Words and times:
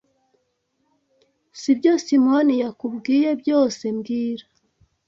Nibyo 1.61 1.91
Simoni 2.05 2.53
yakubwiye 2.63 3.29
byose 3.41 3.81
mbwira 3.95 4.45